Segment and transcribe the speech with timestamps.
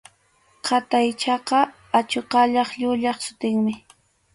[0.67, 1.59] Qataychaqa
[1.99, 3.73] achuqallap llulla sutinmi.